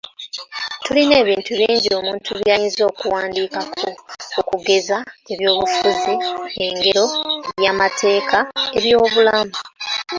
[0.83, 3.87] Tulina ebintu bingi omuntu by’ayinza okuwandiikako,
[4.39, 4.97] okugeza,
[5.33, 6.13] ebyobufuzi,
[6.65, 7.05] engero,
[7.51, 8.37] eby’amateeka,
[8.77, 9.53] eby’obulamu.